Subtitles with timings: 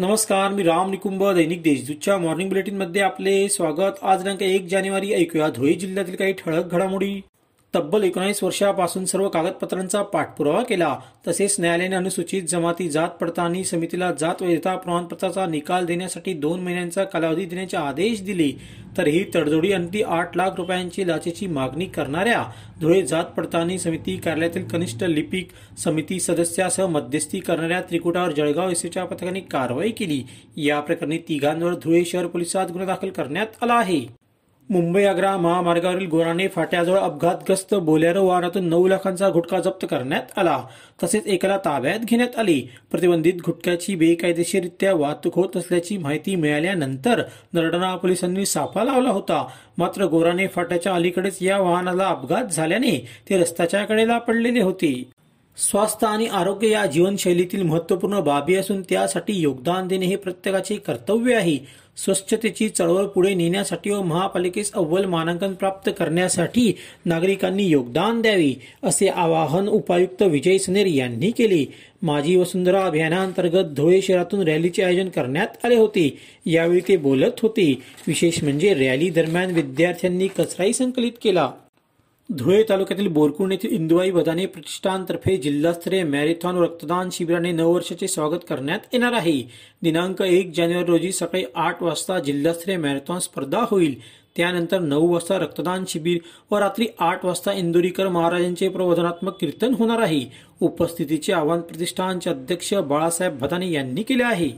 [0.00, 3.98] नमस्कार मी राम निकुंभ दैनिक देशदूतच्या मॉर्निंग बुलेटिनमध्ये आपले स्वागत.
[4.02, 7.20] आज दिनांक एक जानेवारी ऐकूया धुळे जिल्ह्यातील काही ठळक घडामोडी.
[7.74, 10.96] तब्बल एकोणीस वर्षापासून सर्व कागदपत्रांचा पाठपुरावा केला.
[11.28, 17.44] तसेच न्यायालयाने अनुसूचित जमाती जात पडताळणी समितीला जात वैधता प्रमाणपत्राचा निकाल देण्यासाठी दोन महिन्यांचा कालावधी
[17.44, 18.50] देण्याचे आदेश दिले.
[18.96, 22.44] तर ही तडजोडी अंती आठ लाख रुपयांची लाचेची मागणी करणाऱ्या
[22.80, 25.48] धुळे जात पडताळणी समिती कार्यालयातील कनिष्ठ लिपिक
[25.78, 30.22] समिती सदस्यासह मध्यस्थी करणाऱ्या त्रिकुटावर जळगाव एसटीच्या पथकाने कारवाई केली.
[30.56, 34.27] या प्रकरणी तिघांवर धुळे शहर पोलिसात गुन्हा दाखल करण्यात आला आहे.
[34.70, 40.62] मुंबई आग्रा महामार्गावरील गोराणे फाट्याजवळ अपघातग्रस्त बोलेरो वाहनातून नऊ लाखांचा गुटखा जप्त करण्यात आला.
[41.02, 42.68] तसेच एकाला ताब्यात घेण्यात आली.
[42.90, 47.22] प्रतिबंधित गुटख्याची बेकायदेशीररित्या वाहतूक होत असल्याची माहिती मिळाल्यानंतर
[47.52, 49.46] नरडणा पोलिसांनी साफा लावला होता.
[49.78, 55.10] मात्र गोराणे फाट्याच्या अलीकडेच या वाहनाला अपघात झाल्याने ते रस्त्याच्या कडेला पडलेले होते.
[55.58, 61.58] स्वास्थ्य आणि आरोग्य या जीवनशैलीतील महत्त्वपूर्ण बाबी असून त्यासाठी योगदान देणे हे प्रत्येकाचे कर्तव्य आहे.
[61.96, 66.72] स्वच्छतेची चळवळ पुढे नेण्यासाठी व महापालिकेस अव्वल मानांकन प्राप्त करण्यासाठी
[67.04, 71.64] नागरिकांनी योगदान द्यावे असे आवाहन उपायुक्त विजय सनेर यांनी केले.
[72.02, 76.18] माझी वसुंधरा अभियानांतर्गत धुळे शहरातून रॅलीचे आयोजन करण्यात आले होते.
[76.46, 77.72] यावेळी ते बोलत होते.
[78.06, 81.50] विशेष म्हणजे रॅली दरम्यान विद्यार्थ्यांनी कचराही संकलित केला.
[82.30, 88.44] धुळे तालुक्यातील बोरकुंड येथील इंदुबाई बदाने प्रतिष्ठानतर्फे जिल्हास्तरीय मॅरेथॉन व रक्तदान शिबिराने नऊ वर्षाचे स्वागत
[88.48, 89.40] करण्यात येणार आहे.
[89.82, 93.98] दिनांक एक जानेवारी रोजी सकाळी आठ वाजता जिल्हास्तरीय मॅरेथॉन स्पर्धा होईल.
[94.36, 96.18] त्यानंतर नऊ वाजता रक्तदान शिबिर
[96.50, 100.24] व रात्री आठ वाजता इंदुरीकर महाराजांचे प्रबोधनात्मक कीर्तन होणार आहे.
[100.60, 104.50] उपस्थितीचे आवाहन प्रतिष्ठानचे अध्यक्ष बाळासाहेब भदाने यांनी केले आहे.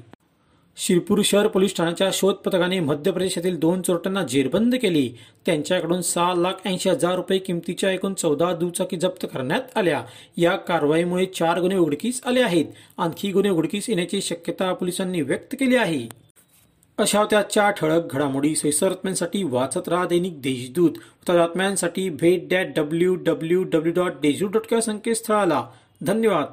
[0.83, 5.15] शिरपूर शहर पोलीस ठाण्याच्या शोध पथकाने मध्य प्रदेशातील दोन चोरट्यांना जेरबंद केली.
[5.47, 10.05] त्यांच्याकडून सहा लाख ऐंशी हजार रुपये किमतीच्या एकूण चौदा दुचाकी जप्त करण्यात आल्या.
[10.37, 12.65] या कारवाईमुळे चार गुन्हे उघडकीस आले आहेत.
[12.99, 16.09] आणखी गुन्हे उघडकीस येण्याची शक्यता पोलिसांनी व्यक्त केली आहे.
[16.99, 18.57] अशा त्याच्या ठळक घडामोडी.
[18.57, 18.93] सैसर
[19.45, 20.91] वाचत राहा दैनिक देशदूत.
[21.29, 25.67] बातम्यांसाठी भेट that W W W dot Deshdoot dot संकेतस्थळाला.
[26.03, 26.47] धन्यवाद.